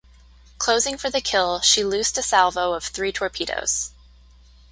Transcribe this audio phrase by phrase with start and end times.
[0.57, 3.91] Closing for the kill she loosed a salvo of three torpedoes.